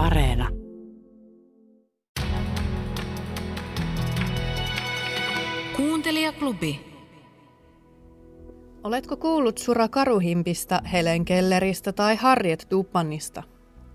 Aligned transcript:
Areena. 0.00 0.48
Kuuntelijaklubi. 5.76 6.80
Oletko 8.84 9.16
kuullut 9.16 9.58
Sura 9.58 9.88
Karuhimpistä, 9.88 10.80
Helen 10.92 11.24
Kelleristä 11.24 11.92
tai 11.92 12.16
Harriet 12.16 12.66
Dupannista? 12.70 13.42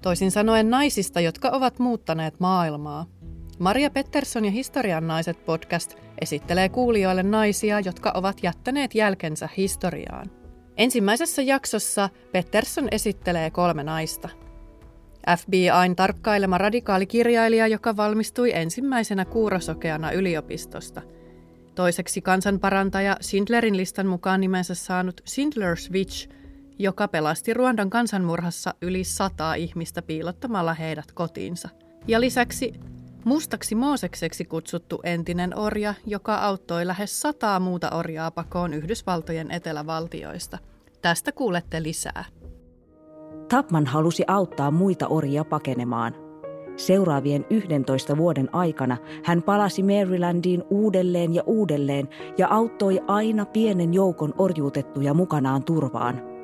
Toisin 0.01 0.31
sanoen 0.31 0.69
naisista, 0.69 1.21
jotka 1.21 1.49
ovat 1.49 1.79
muuttaneet 1.79 2.39
maailmaa. 2.39 3.05
Maria 3.59 3.89
Pettersson 3.89 4.45
ja 4.45 4.51
Historian 4.51 5.07
naiset 5.07 5.45
podcast 5.45 5.93
esittelee 6.21 6.69
kuulijoille 6.69 7.23
naisia, 7.23 7.79
jotka 7.79 8.11
ovat 8.15 8.43
jättäneet 8.43 8.95
jälkensä 8.95 9.49
historiaan. 9.57 10.31
Ensimmäisessä 10.77 11.41
jaksossa 11.41 12.09
Pettersson 12.31 12.87
esittelee 12.91 13.51
kolme 13.51 13.83
naista. 13.83 14.44
FBIn 15.37 15.95
tarkkailema 15.95 16.57
radikaalikirjailija, 16.57 17.67
joka 17.67 17.97
valmistui 17.97 18.51
ensimmäisenä 18.53 19.25
kuurosokeana 19.25 20.11
yliopistosta. 20.11 21.01
Toiseksi 21.75 22.21
kansanparantaja 22.21 23.17
Sindlerin 23.21 23.77
listan 23.77 24.07
mukaan 24.07 24.41
nimensä 24.41 24.75
saanut 24.75 25.21
Sindler's 25.29 25.91
Witch, 25.91 26.29
joka 26.79 27.07
pelasti 27.07 27.53
Ruandan 27.53 27.89
kansanmurhassa 27.89 28.73
yli 28.81 29.03
sataa 29.03 29.55
ihmistä 29.55 30.01
piilottamalla 30.01 30.73
heidät 30.73 31.11
kotiinsa. 31.11 31.69
Ja 32.07 32.21
lisäksi 32.21 32.73
mustaksi 33.25 33.75
Moosekseksi 33.75 34.45
kutsuttu 34.45 34.99
entinen 35.03 35.57
orja, 35.57 35.93
joka 36.05 36.35
auttoi 36.35 36.87
lähes 36.87 37.21
sataa 37.21 37.59
muuta 37.59 37.89
orjaa 37.89 38.31
pakoon 38.31 38.73
Yhdysvaltojen 38.73 39.51
etelävaltioista. 39.51 40.57
Tästä 41.01 41.31
kuulette 41.31 41.83
lisää. 41.83 42.25
Tapman 43.49 43.85
halusi 43.85 44.23
auttaa 44.27 44.71
muita 44.71 45.07
orjia 45.07 45.45
pakenemaan. 45.45 46.15
Seuraavien 46.75 47.45
11 47.49 48.17
vuoden 48.17 48.55
aikana 48.55 48.97
hän 49.23 49.43
palasi 49.43 49.83
Marylandiin 49.83 50.63
uudelleen 50.69 51.33
ja 51.33 51.43
uudelleen 51.45 52.09
ja 52.37 52.47
auttoi 52.47 53.01
aina 53.07 53.45
pienen 53.45 53.93
joukon 53.93 54.33
orjuutettuja 54.37 55.13
mukanaan 55.13 55.63
turvaan– 55.63 56.21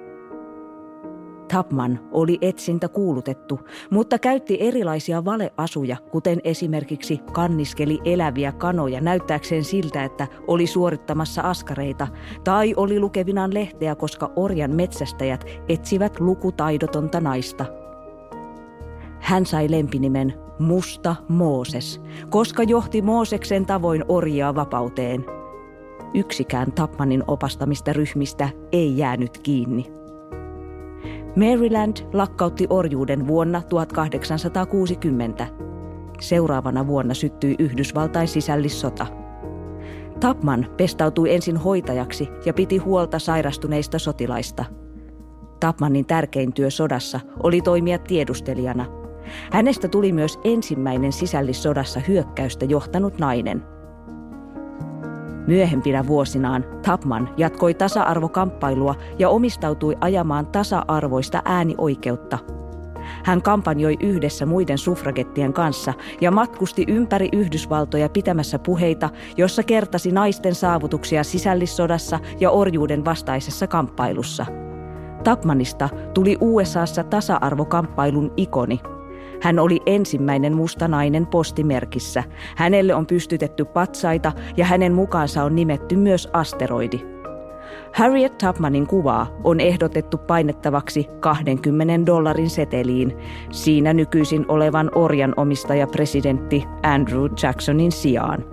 Tapman 1.51 1.99
oli 2.11 2.37
etsintä 2.41 2.87
kuulutettu, 2.87 3.59
mutta 3.89 4.19
käytti 4.19 4.57
erilaisia 4.59 5.25
valeasuja, 5.25 5.97
kuten 6.11 6.39
esimerkiksi 6.43 7.21
kanniskeli 7.33 7.99
eläviä 8.05 8.51
kanoja 8.51 9.01
näyttääkseen 9.01 9.63
siltä, 9.63 10.03
että 10.03 10.27
oli 10.47 10.67
suorittamassa 10.67 11.41
askareita, 11.41 12.07
tai 12.43 12.73
oli 12.77 12.99
lukevinaan 12.99 13.53
lehteä, 13.53 13.95
koska 13.95 14.31
orjan 14.35 14.75
metsästäjät 14.75 15.45
etsivät 15.69 16.19
lukutaidotonta 16.19 17.21
naista. 17.21 17.65
Hän 19.19 19.45
sai 19.45 19.71
lempinimen 19.71 20.33
Musta 20.59 21.15
Mooses, 21.29 22.01
koska 22.29 22.63
johti 22.63 23.01
Mooseksen 23.01 23.65
tavoin 23.65 24.05
orjaa 24.07 24.55
vapauteen. 24.55 25.25
Yksikään 26.13 26.71
Tapmanin 26.71 27.23
opastamista 27.27 27.93
ryhmistä 27.93 28.49
ei 28.71 28.97
jäänyt 28.97 29.37
kiinni. 29.37 30.00
Maryland 31.35 31.97
lakkautti 32.13 32.67
orjuuden 32.69 33.27
vuonna 33.27 33.61
1860. 33.61 35.47
Seuraavana 36.19 36.87
vuonna 36.87 37.13
syttyi 37.13 37.55
Yhdysvaltain 37.59 38.27
sisällissota. 38.27 39.07
Tapman 40.19 40.67
pestautui 40.77 41.33
ensin 41.33 41.57
hoitajaksi 41.57 42.29
ja 42.45 42.53
piti 42.53 42.77
huolta 42.77 43.19
sairastuneista 43.19 43.99
sotilaista. 43.99 44.65
Tapmanin 45.59 46.05
tärkein 46.05 46.53
työ 46.53 46.69
sodassa 46.69 47.19
oli 47.43 47.61
toimia 47.61 47.97
tiedustelijana. 47.97 48.85
Hänestä 49.51 49.87
tuli 49.87 50.11
myös 50.11 50.39
ensimmäinen 50.43 51.11
sisällissodassa 51.11 52.01
hyökkäystä 52.07 52.65
johtanut 52.65 53.19
nainen– 53.19 53.63
Myöhempinä 55.47 56.07
vuosinaan 56.07 56.65
Tapman 56.85 57.29
jatkoi 57.37 57.73
tasa-arvokamppailua 57.73 58.95
ja 59.19 59.29
omistautui 59.29 59.97
ajamaan 60.01 60.47
tasa-arvoista 60.47 61.41
äänioikeutta. 61.45 62.39
Hän 63.23 63.41
kampanjoi 63.41 63.97
yhdessä 63.99 64.45
muiden 64.45 64.77
suffragettien 64.77 65.53
kanssa 65.53 65.93
ja 66.21 66.31
matkusti 66.31 66.85
ympäri 66.87 67.29
Yhdysvaltoja 67.33 68.09
pitämässä 68.09 68.59
puheita, 68.59 69.09
jossa 69.37 69.63
kertasi 69.63 70.11
naisten 70.11 70.55
saavutuksia 70.55 71.23
sisällissodassa 71.23 72.19
ja 72.39 72.51
orjuuden 72.51 73.05
vastaisessa 73.05 73.67
kamppailussa. 73.67 74.45
Tapmanista 75.23 75.89
tuli 76.13 76.37
USAssa 76.41 77.03
tasa-arvokamppailun 77.03 78.33
ikoni– 78.37 78.79
hän 79.41 79.59
oli 79.59 79.79
ensimmäinen 79.85 80.55
mustanainen 80.55 81.27
postimerkissä. 81.27 82.23
Hänelle 82.55 82.95
on 82.95 83.07
pystytetty 83.07 83.65
patsaita 83.65 84.31
ja 84.57 84.65
hänen 84.65 84.93
mukaansa 84.93 85.43
on 85.43 85.55
nimetty 85.55 85.95
myös 85.95 86.29
asteroidi. 86.33 86.99
Harriet 87.93 88.37
Tubmanin 88.37 88.87
kuvaa 88.87 89.37
on 89.43 89.59
ehdotettu 89.59 90.17
painettavaksi 90.17 91.07
20 91.19 92.05
dollarin 92.05 92.49
seteliin, 92.49 93.17
siinä 93.51 93.93
nykyisin 93.93 94.45
olevan 94.47 94.91
orjan 94.95 95.33
omistaja 95.37 95.87
presidentti 95.87 96.63
Andrew 96.83 97.25
Jacksonin 97.43 97.91
sijaan. 97.91 98.45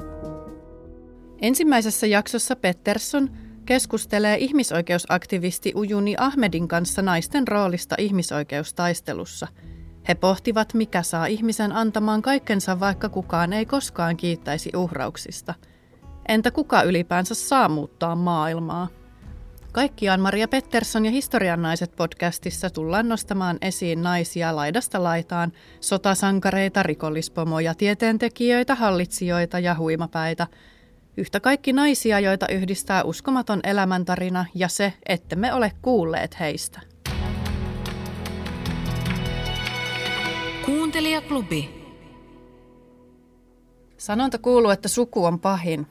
Ensimmäisessä 1.40 2.06
jaksossa 2.06 2.56
Pettersson 2.56 3.30
keskustelee 3.66 4.36
ihmisoikeusaktivisti 4.36 5.72
Ujuni 5.76 6.14
Ahmedin 6.18 6.68
kanssa 6.68 7.02
naisten 7.02 7.48
roolista 7.48 7.94
ihmisoikeustaistelussa– 7.98 9.48
he 10.08 10.14
pohtivat, 10.14 10.74
mikä 10.74 11.02
saa 11.02 11.26
ihmisen 11.26 11.72
antamaan 11.72 12.22
kaikkensa, 12.22 12.80
vaikka 12.80 13.08
kukaan 13.08 13.52
ei 13.52 13.66
koskaan 13.66 14.16
kiittäisi 14.16 14.70
uhrauksista. 14.76 15.54
Entä 16.28 16.50
kuka 16.50 16.82
ylipäänsä 16.82 17.34
saa 17.34 17.68
muuttaa 17.68 18.16
maailmaa? 18.16 18.88
Kaikkiaan 19.72 20.20
Maria 20.20 20.48
Pettersson 20.48 21.04
ja 21.04 21.10
Historian 21.10 21.62
naiset 21.62 21.96
podcastissa 21.96 22.70
tullaan 22.70 23.08
nostamaan 23.08 23.58
esiin 23.60 24.02
naisia 24.02 24.56
laidasta 24.56 25.04
laitaan, 25.04 25.52
sotasankareita, 25.80 26.82
rikollispomoja, 26.82 27.74
tieteentekijöitä, 27.74 28.74
hallitsijoita 28.74 29.58
ja 29.58 29.74
huimapäitä. 29.74 30.46
Yhtä 31.16 31.40
kaikki 31.40 31.72
naisia, 31.72 32.20
joita 32.20 32.46
yhdistää 32.48 33.02
uskomaton 33.02 33.60
elämäntarina 33.64 34.44
ja 34.54 34.68
se, 34.68 34.92
että 35.08 35.36
me 35.36 35.54
ole 35.54 35.72
kuulleet 35.82 36.40
heistä. 36.40 36.80
Kuuntelijaklubi. 40.88 41.84
Sanonta 43.96 44.38
kuuluu, 44.38 44.70
että 44.70 44.88
suku 44.88 45.24
on 45.24 45.40
pahin. 45.40 45.86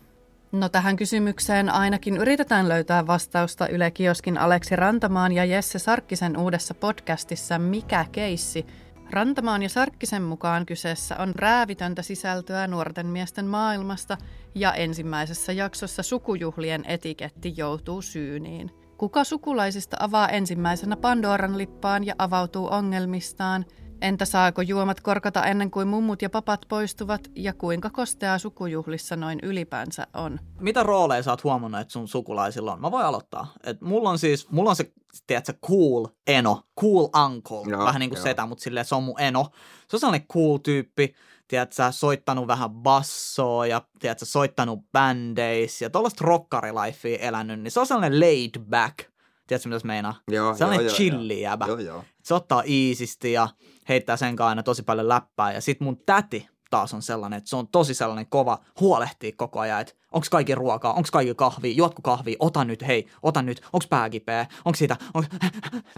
No 0.51 0.69
tähän 0.69 0.95
kysymykseen 0.95 1.69
ainakin 1.69 2.17
yritetään 2.17 2.69
löytää 2.69 3.07
vastausta 3.07 3.67
Yle 3.67 3.91
Kioskin 3.91 4.37
Aleksi 4.37 4.75
Rantamaan 4.75 5.31
ja 5.31 5.45
Jesse 5.45 5.79
Sarkkisen 5.79 6.37
uudessa 6.37 6.73
podcastissa 6.73 7.59
Mikä 7.59 8.05
keissi? 8.11 8.65
Rantamaan 9.11 9.63
ja 9.63 9.69
Sarkkisen 9.69 10.23
mukaan 10.23 10.65
kyseessä 10.65 11.15
on 11.17 11.35
räävitöntä 11.35 12.01
sisältöä 12.01 12.67
nuorten 12.67 13.07
miesten 13.07 13.45
maailmasta 13.45 14.17
ja 14.55 14.73
ensimmäisessä 14.73 15.51
jaksossa 15.51 16.03
sukujuhlien 16.03 16.85
etiketti 16.85 17.53
joutuu 17.57 18.01
syyniin. 18.01 18.71
Kuka 18.97 19.23
sukulaisista 19.23 19.97
avaa 19.99 20.29
ensimmäisenä 20.29 20.95
Pandoran 20.95 21.57
lippaan 21.57 22.05
ja 22.05 22.15
avautuu 22.17 22.67
ongelmistaan– 22.71 23.65
Entä 24.01 24.25
saako 24.25 24.61
juomat 24.61 25.01
korkata 25.01 25.45
ennen 25.45 25.71
kuin 25.71 25.87
mummut 25.87 26.21
ja 26.21 26.29
papat 26.29 26.65
poistuvat 26.69 27.21
ja 27.35 27.53
kuinka 27.53 27.89
kosteaa 27.89 28.37
sukujuhlissa 28.37 29.15
noin 29.15 29.39
ylipäänsä 29.43 30.07
on? 30.13 30.39
Mitä 30.59 30.83
rooleja 30.83 31.23
sä 31.23 31.31
oot 31.31 31.43
huomannut, 31.43 31.81
että 31.81 31.91
sun 31.91 32.07
sukulaisilla 32.07 32.73
on? 32.73 32.81
Mä 32.81 32.91
voin 32.91 33.05
aloittaa. 33.05 33.53
Et 33.63 33.81
mulla 33.81 34.09
on 34.09 34.19
siis, 34.19 34.49
mulla 34.49 34.69
on 34.69 34.75
se, 34.75 34.91
tiedätkö, 35.27 35.53
cool 35.67 36.07
eno, 36.27 36.61
cool 36.79 37.07
uncle, 37.25 37.71
joo, 37.71 37.85
vähän 37.85 37.99
niin 37.99 38.09
kuin 38.09 38.21
setä, 38.21 38.45
mutta 38.45 38.63
silleen 38.63 38.85
se 38.85 38.95
on 38.95 39.03
mun 39.03 39.21
eno. 39.21 39.49
Se 39.87 39.95
on 39.95 39.99
sellainen 39.99 40.27
cool 40.27 40.57
tyyppi, 40.57 41.13
tiedätkö, 41.47 41.91
soittanut 41.91 42.47
vähän 42.47 42.69
bassoa 42.71 43.67
ja 43.67 43.81
tiedätkö, 43.99 44.25
soittanut 44.25 44.79
bändeis 44.91 45.81
ja 45.81 45.89
tuollaista 45.89 46.25
rockarilifea 46.25 47.17
elänyt, 47.19 47.59
niin 47.59 47.71
se 47.71 47.79
on 47.79 47.87
sellainen 47.87 48.19
laid 48.19 48.59
back– 48.69 48.97
Tiedätkö, 49.47 49.69
mitä 49.69 49.79
se 49.79 49.87
meinaa? 49.87 50.15
Joo, 50.27 50.55
Sellainen 50.55 50.85
joo, 50.85 50.95
chilli 50.95 51.41
jäbä. 51.41 51.65
Joo, 51.65 51.79
joo. 51.79 52.03
Se 52.27 52.33
ottaa 52.33 52.63
iisisti 52.65 53.33
ja 53.33 53.49
heittää 53.89 54.17
sen 54.17 54.41
aina 54.41 54.63
tosi 54.63 54.83
paljon 54.83 55.07
läppää. 55.07 55.53
Ja 55.53 55.61
sit 55.61 55.79
mun 55.79 55.97
täti 56.05 56.49
taas 56.69 56.93
on 56.93 57.01
sellainen, 57.01 57.37
että 57.37 57.49
se 57.49 57.55
on 57.55 57.67
tosi 57.67 57.93
sellainen 57.93 58.27
kova 58.29 58.59
huolehtii 58.79 59.31
koko 59.31 59.59
ajan, 59.59 59.81
että 59.81 59.93
onko 60.11 60.27
kaikki 60.31 60.55
ruokaa, 60.55 60.93
onko 60.93 61.09
kaikki 61.11 61.35
kahvia, 61.35 61.73
juotko 61.73 62.01
kahvia, 62.01 62.35
ota 62.39 62.65
nyt, 62.65 62.87
hei, 62.87 63.07
ota 63.23 63.41
nyt, 63.41 63.61
onko 63.73 63.85
pää 63.89 64.09
kipeä, 64.09 64.45
onko 64.65 64.75
siitä, 64.75 64.97
onko... 65.13 65.29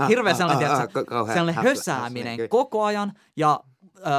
hirveä 0.09 0.33
sellainen, 0.33 0.71
ah, 0.71 0.79
ah, 0.79 1.19
ah, 1.19 1.27
sellainen 1.27 1.63
hösääminen 1.63 2.49
koko 2.49 2.83
ajan 2.83 3.13
ja 3.37 3.59
öö, 3.97 4.13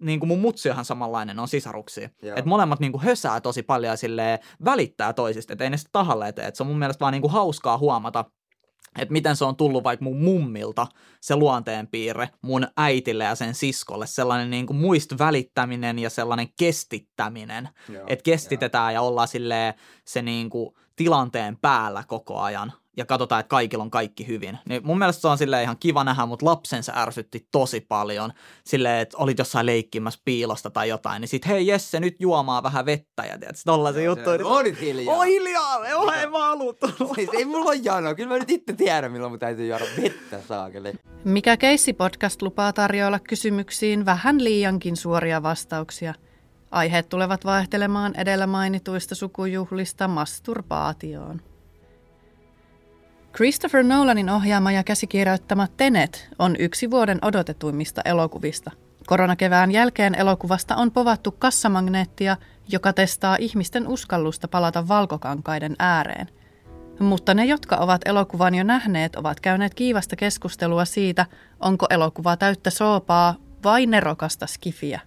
niin 0.00 0.20
kuin 0.20 0.28
mun 0.28 0.40
mutsiahan 0.40 0.84
samanlainen, 0.84 1.38
on 1.38 1.48
sisaruksia. 1.48 2.08
Että 2.22 2.48
molemmat 2.48 2.80
niin 2.80 2.92
kuin 2.92 3.02
hösää 3.02 3.40
tosi 3.40 3.62
paljon 3.62 3.96
ja 4.02 4.38
välittää 4.64 5.12
toisista, 5.12 5.52
että 5.52 5.64
ei 5.64 5.70
ne 5.70 5.76
sitä 5.76 5.90
tahalle 5.92 6.32
tee. 6.32 6.46
Et 6.46 6.56
se 6.56 6.62
on 6.62 6.66
mun 6.66 6.78
mielestä 6.78 7.00
vaan 7.00 7.12
niin 7.12 7.22
kuin 7.22 7.32
hauskaa 7.32 7.78
huomata, 7.78 8.24
että 8.98 9.12
miten 9.12 9.36
se 9.36 9.44
on 9.44 9.56
tullut 9.56 9.84
vaikka 9.84 10.04
mun 10.04 10.22
mummilta, 10.22 10.86
se 11.20 11.36
luonteenpiirre, 11.36 12.30
mun 12.42 12.66
äitille 12.76 13.24
ja 13.24 13.34
sen 13.34 13.54
siskolle, 13.54 14.06
sellainen 14.06 14.50
niin 14.50 14.66
kuin 14.66 14.76
muist 14.76 15.18
välittäminen 15.18 15.98
ja 15.98 16.10
sellainen 16.10 16.48
kestittäminen, 16.58 17.68
että 18.06 18.22
kestitetään 18.22 18.94
ja 18.94 19.02
ollaan 19.02 19.28
silleen 19.28 19.74
se 20.04 20.22
niin 20.22 20.50
kuin 20.50 20.74
tilanteen 20.96 21.56
päällä 21.56 22.04
koko 22.06 22.40
ajan 22.40 22.72
ja 22.96 23.04
katsotaan, 23.06 23.40
että 23.40 23.48
kaikilla 23.48 23.84
on 23.84 23.90
kaikki 23.90 24.26
hyvin. 24.26 24.58
Niin 24.68 24.86
mun 24.86 24.98
mielestä 24.98 25.20
se 25.20 25.28
on 25.28 25.38
sille 25.38 25.62
ihan 25.62 25.76
kiva 25.80 26.04
nähdä, 26.04 26.26
mutta 26.26 26.46
lapsensa 26.46 26.92
ärsytti 26.96 27.48
tosi 27.50 27.80
paljon. 27.80 28.32
Silleen, 28.64 29.00
että 29.00 29.16
olit 29.18 29.38
jossain 29.38 29.66
leikkimässä 29.66 30.20
piilosta 30.24 30.70
tai 30.70 30.88
jotain, 30.88 31.20
niin 31.20 31.28
sit 31.28 31.46
hei 31.46 31.66
Jesse, 31.66 32.00
nyt 32.00 32.16
juomaa 32.20 32.62
vähän 32.62 32.86
vettä 32.86 33.22
ja 33.22 33.38
tiedät, 33.38 33.56
tollasen 33.64 34.04
no, 34.04 34.10
juttu. 34.10 34.30
Niin, 34.30 34.44
on 34.44 34.64
hiljaa. 34.80 35.16
Oi 35.16 35.26
hiljaa, 35.26 35.78
ole 35.96 36.22
en 36.22 36.30
mä 36.30 36.38
ei, 37.18 37.28
ei 37.32 37.44
mulla 37.44 37.64
ole 37.64 37.80
janoa, 37.82 38.14
kyllä 38.14 38.28
mä 38.28 38.38
nyt 38.38 38.50
itse 38.50 38.72
tiedän, 38.72 39.12
milloin 39.12 39.32
mun 39.32 39.38
täytyy 39.38 39.66
juoda 39.66 39.84
vettä 40.02 40.40
saakeli. 40.48 40.92
Mikä 41.24 41.56
Keissi 41.56 41.92
podcast 41.92 42.42
lupaa 42.42 42.72
tarjoilla 42.72 43.18
kysymyksiin 43.18 44.04
vähän 44.04 44.44
liiankin 44.44 44.96
suoria 44.96 45.42
vastauksia. 45.42 46.14
Aiheet 46.70 47.08
tulevat 47.08 47.44
vaihtelemaan 47.44 48.14
edellä 48.16 48.46
mainituista 48.46 49.14
sukujuhlista 49.14 50.08
masturbaatioon. 50.08 51.53
Christopher 53.36 53.82
Nolanin 53.84 54.30
ohjaama 54.30 54.72
ja 54.72 54.84
käsikirjoittama 54.84 55.66
Tenet 55.76 56.28
on 56.38 56.56
yksi 56.58 56.90
vuoden 56.90 57.18
odotetuimmista 57.22 58.02
elokuvista. 58.04 58.70
Koronakevään 59.06 59.70
jälkeen 59.70 60.14
elokuvasta 60.14 60.76
on 60.76 60.90
povattu 60.90 61.32
kassamagneettia, 61.32 62.36
joka 62.68 62.92
testaa 62.92 63.36
ihmisten 63.40 63.88
uskallusta 63.88 64.48
palata 64.48 64.88
valkokankaiden 64.88 65.76
ääreen. 65.78 66.26
Mutta 67.00 67.34
ne, 67.34 67.44
jotka 67.44 67.76
ovat 67.76 68.00
elokuvan 68.04 68.54
jo 68.54 68.64
nähneet, 68.64 69.16
ovat 69.16 69.40
käyneet 69.40 69.74
kiivasta 69.74 70.16
keskustelua 70.16 70.84
siitä, 70.84 71.26
onko 71.60 71.86
elokuva 71.90 72.36
täyttä 72.36 72.70
soopaa 72.70 73.34
vai 73.64 73.86
nerokasta 73.86 74.46
skifiä. 74.46 75.00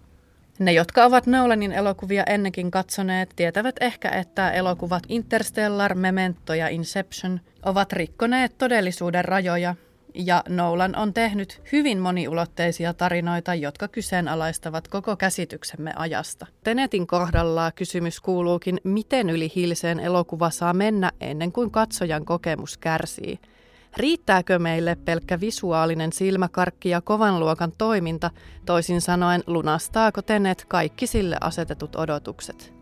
Ne, 0.59 0.71
jotka 0.71 1.06
ovat 1.06 1.27
Nolanin 1.27 1.71
elokuvia 1.71 2.24
ennenkin 2.24 2.71
katsoneet, 2.71 3.33
tietävät 3.36 3.75
ehkä, 3.81 4.09
että 4.09 4.51
elokuvat 4.51 5.04
Interstellar, 5.09 5.95
Memento 5.95 6.54
ja 6.54 6.68
Inception 6.68 7.39
ovat 7.65 7.94
rikkoneet 7.94 8.57
todellisuuden 8.57 9.25
rajoja, 9.25 9.75
ja 10.13 10.44
Nolan 10.50 10.95
on 10.95 11.13
tehnyt 11.13 11.62
hyvin 11.71 12.00
moniulotteisia 12.00 12.94
tarinoita, 12.94 13.56
jotka 13.56 13.88
kyseenalaistavat 13.88 14.88
koko 14.88 15.15
käsityksemme 15.15 15.94
ajasta. 15.95 16.45
Tenetin 16.63 17.07
kohdalla 17.07 17.71
kysymys 17.71 18.19
kuuluukin, 18.21 18.77
miten 18.83 19.30
yli 19.30 19.51
hilseen 19.56 20.00
elokuva 20.00 20.50
saa 20.50 20.74
mennä 20.74 21.12
ennen 21.21 21.51
kuin 21.51 21.71
katsojan 21.71 22.25
kokemus 22.25 22.77
kärsii– 22.77 23.39
Riittääkö 23.98 24.60
meille 24.60 24.98
pelkkä 25.06 25.40
visuaalinen 25.40 26.14
silmäkarkki 26.14 26.90
ja 26.90 27.02
kovan 27.02 27.40
luokan 27.40 27.72
toiminta, 27.78 28.32
toisin 28.66 29.02
sanoen 29.02 29.44
lunastaako 29.48 30.22
Tenet 30.22 30.66
kaikki 30.68 31.08
sille 31.08 31.38
asetetut 31.42 31.96
odotukset? 31.96 32.74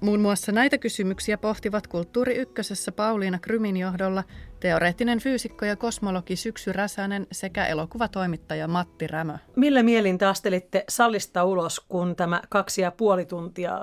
Muun 0.00 0.20
muassa 0.20 0.52
näitä 0.52 0.78
kysymyksiä 0.78 1.38
pohtivat 1.38 1.86
Kulttuuri 1.86 2.34
Ykkösessä 2.34 2.92
Pauliina 2.92 3.38
Krymin 3.38 3.76
johdolla 3.76 4.24
teoreettinen 4.60 5.18
fyysikko 5.18 5.64
ja 5.64 5.76
kosmologi 5.76 6.36
Syksy 6.36 6.72
Räsänen 6.72 7.26
sekä 7.32 7.66
elokuvatoimittaja 7.66 8.68
Matti 8.68 9.06
Rämö. 9.06 9.34
Millä 9.56 9.82
mielin 9.82 10.18
te 10.18 10.26
astelitte 10.26 10.84
salista 10.88 11.44
ulos, 11.44 11.80
kun 11.80 12.16
tämä 12.16 12.42
kaksi 12.48 12.82
ja 12.82 12.90
puoli 12.90 13.24
tuntia 13.24 13.80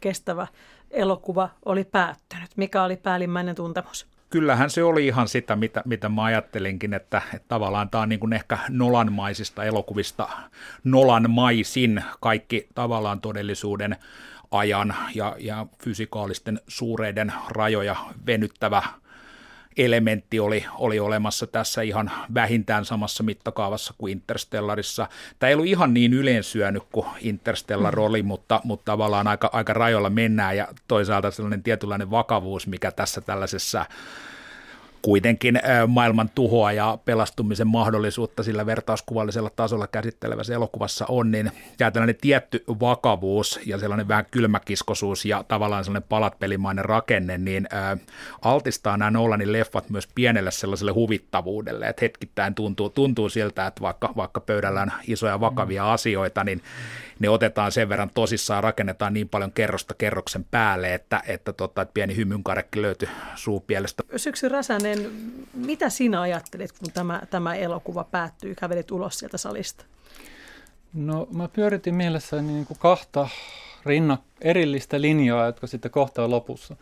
kestävä 0.00 0.46
elokuva 0.90 1.48
oli 1.64 1.84
päättynyt? 1.84 2.50
Mikä 2.56 2.82
oli 2.82 2.96
päällimmäinen 2.96 3.54
tuntemus? 3.54 4.19
Kyllähän 4.30 4.70
se 4.70 4.82
oli 4.82 5.06
ihan 5.06 5.28
sitä, 5.28 5.56
mitä, 5.56 5.82
mitä 5.84 6.08
mä 6.08 6.24
ajattelinkin, 6.24 6.94
että, 6.94 7.22
että 7.34 7.48
tavallaan 7.48 7.90
tämä 7.90 8.02
on 8.02 8.08
niin 8.08 8.20
kuin 8.20 8.32
ehkä 8.32 8.58
Nolanmaisista 8.68 9.64
elokuvista 9.64 10.28
Nolanmaisin 10.84 12.04
kaikki 12.20 12.68
tavallaan 12.74 13.20
todellisuuden 13.20 13.96
ajan 14.50 14.94
ja, 15.14 15.36
ja 15.38 15.66
fysikaalisten 15.82 16.60
suureiden 16.68 17.32
rajoja 17.48 17.96
venyttävä 18.26 18.82
elementti 19.76 20.40
oli, 20.40 20.64
oli 20.78 21.00
olemassa 21.00 21.46
tässä 21.46 21.82
ihan 21.82 22.10
vähintään 22.34 22.84
samassa 22.84 23.22
mittakaavassa 23.22 23.94
kuin 23.98 24.12
Interstellarissa. 24.12 25.08
Tämä 25.38 25.48
ei 25.48 25.54
ollut 25.54 25.66
ihan 25.66 25.94
niin 25.94 26.14
yleensyönyt 26.14 26.82
kuin 26.92 27.06
Interstellar 27.20 27.96
mm. 27.96 28.02
oli, 28.02 28.22
mutta, 28.22 28.60
mutta 28.64 28.84
tavallaan 28.84 29.28
aika, 29.28 29.50
aika 29.52 29.72
rajoilla 29.72 30.10
mennään 30.10 30.56
ja 30.56 30.68
toisaalta 30.88 31.30
sellainen 31.30 31.62
tietynlainen 31.62 32.10
vakavuus, 32.10 32.66
mikä 32.66 32.90
tässä 32.90 33.20
tällaisessa 33.20 33.86
kuitenkin 35.02 35.60
maailman 35.86 36.30
tuhoa 36.34 36.72
ja 36.72 36.98
pelastumisen 37.04 37.66
mahdollisuutta 37.66 38.42
sillä 38.42 38.66
vertauskuvallisella 38.66 39.50
tasolla 39.50 39.86
käsittelevässä 39.86 40.54
elokuvassa 40.54 41.06
on, 41.08 41.30
niin 41.30 41.52
jää 41.80 41.90
tällainen 41.90 42.16
tietty 42.20 42.64
vakavuus 42.80 43.60
ja 43.66 43.78
sellainen 43.78 44.08
vähän 44.08 44.26
kylmäkiskosuus 44.30 45.24
ja 45.24 45.44
tavallaan 45.48 45.84
sellainen 45.84 46.08
palatpelimainen 46.08 46.84
rakenne, 46.84 47.38
niin 47.38 47.68
altistaa 48.42 48.96
nämä 48.96 49.10
Nolanin 49.10 49.52
leffat 49.52 49.90
myös 49.90 50.08
pienelle 50.14 50.50
sellaiselle 50.50 50.92
huvittavuudelle, 50.92 51.86
että 51.86 52.04
hetkittäin 52.04 52.54
tuntuu, 52.54 52.90
tuntuu 52.90 53.28
siltä, 53.28 53.66
että 53.66 53.80
vaikka, 53.80 54.12
vaikka 54.16 54.40
pöydällä 54.40 54.82
on 54.82 54.92
isoja 55.06 55.40
vakavia 55.40 55.82
mm. 55.82 55.90
asioita, 55.90 56.44
niin 56.44 56.62
ne 57.18 57.28
otetaan 57.28 57.72
sen 57.72 57.88
verran 57.88 58.10
tosissaan, 58.14 58.62
rakennetaan 58.62 59.14
niin 59.14 59.28
paljon 59.28 59.52
kerrosta 59.52 59.94
kerroksen 59.94 60.44
päälle, 60.44 60.94
että, 60.94 61.22
että, 61.26 61.52
tota, 61.52 61.82
että 61.82 61.92
pieni 61.94 62.16
hymynkarekki 62.16 62.82
löytyi 62.82 63.08
suupielestä. 63.34 63.99
Syksy 64.16 64.48
Räsänen, 64.48 65.10
mitä 65.54 65.90
sinä 65.90 66.20
ajattelit, 66.20 66.72
kun 66.72 66.92
tämä, 66.92 67.22
tämä 67.30 67.54
elokuva 67.54 68.04
päättyy, 68.04 68.54
kävelit 68.54 68.90
ulos 68.90 69.18
sieltä 69.18 69.38
salista? 69.38 69.84
No 70.94 71.28
mä 71.32 71.48
pyöritin 71.48 71.94
mielessäni 71.94 72.52
niin 72.52 72.66
kuin 72.66 72.78
kahta 72.78 73.28
rinna, 73.86 74.18
erillistä 74.40 75.00
linjaa, 75.00 75.46
jotka 75.46 75.66
sitten 75.66 75.90
kohtaa 75.90 76.30
lopussa. 76.30 76.76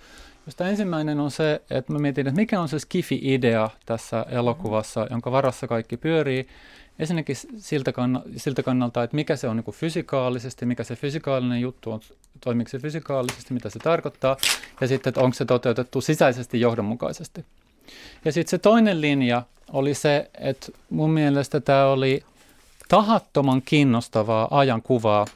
Josta 0.47 0.69
ensimmäinen 0.69 1.21
on 1.21 1.31
se, 1.31 1.63
että 1.71 1.93
mä 1.93 1.99
mietin, 1.99 2.27
että 2.27 2.41
mikä 2.41 2.61
on 2.61 2.69
se 2.69 2.79
skifi-idea 2.79 3.71
tässä 3.87 4.27
elokuvassa, 4.29 5.07
jonka 5.11 5.33
varassa 5.33 5.67
kaikki 5.67 5.97
pyörii. 5.97 6.49
Ensinnäkin 6.99 7.37
siltä, 7.57 7.91
kann- 7.91 8.33
siltä 8.37 8.63
kannalta, 8.63 9.03
että 9.03 9.17
mikä 9.17 9.37
se 9.37 9.49
on 9.49 9.57
niin 9.57 9.75
fysikaalisesti, 9.75 10.67
mikä 10.67 10.85
se 10.85 10.97
fysikaalinen 10.97 11.61
juttu 11.61 11.91
on, 11.91 12.01
toimiiko 12.41 12.69
se 12.69 12.79
fysikaalisesti, 12.79 13.55
mitä 13.55 13.71
se 13.71 13.79
tarkoittaa, 13.79 14.37
ja 14.81 14.89
sitten, 14.89 15.11
että 15.11 15.21
onko 15.21 15.35
se 15.35 15.45
toteutettu 15.45 16.01
sisäisesti 16.01 16.61
johdonmukaisesti. 16.61 17.45
Ja 18.25 18.33
sitten 18.33 18.51
se 18.51 18.59
toinen 18.59 19.01
linja 19.01 19.43
oli 19.73 19.95
se, 19.95 20.31
että 20.41 20.67
mun 20.91 21.11
mielestä 21.11 21.61
tämä 21.61 21.87
oli 21.87 22.23
tahattoman 22.89 23.63
kiinnostavaa 23.63 24.49
ajankuvaa 24.51 25.27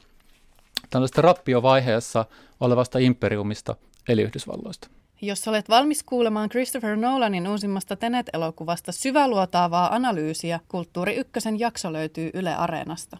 tällaista 0.89 1.21
rappiovaiheessa 1.21 2.25
olevasta 2.59 2.99
imperiumista, 2.99 3.75
eli 4.07 4.21
Yhdysvalloista. 4.21 4.87
Jos 5.21 5.47
olet 5.47 5.69
valmis 5.69 6.03
kuulemaan 6.03 6.49
Christopher 6.49 6.95
Nolanin 6.95 7.47
uusimmasta 7.47 7.95
Tenet-elokuvasta 7.95 8.91
syväluotaavaa 8.91 9.95
analyysiä, 9.95 10.59
Kulttuuri 10.67 11.15
Ykkösen 11.15 11.59
jakso 11.59 11.93
löytyy 11.93 12.29
Yle 12.33 12.55
Areenasta. 12.55 13.17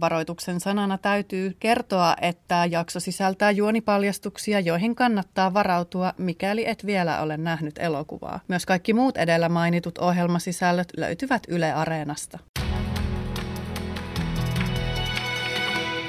Varoituksen 0.00 0.60
sanana 0.60 0.98
täytyy 0.98 1.56
kertoa, 1.60 2.16
että 2.20 2.64
jakso 2.70 3.00
sisältää 3.00 3.50
juonipaljastuksia, 3.50 4.60
joihin 4.60 4.94
kannattaa 4.94 5.54
varautua, 5.54 6.14
mikäli 6.18 6.68
et 6.68 6.86
vielä 6.86 7.20
ole 7.20 7.36
nähnyt 7.36 7.78
elokuvaa. 7.78 8.40
Myös 8.48 8.66
kaikki 8.66 8.94
muut 8.94 9.16
edellä 9.16 9.48
mainitut 9.48 9.98
ohjelmasisällöt 9.98 10.88
löytyvät 10.96 11.42
Yle 11.48 11.72
Areenasta. 11.72 12.38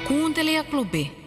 Kuuntelijaklubi. 0.08 1.23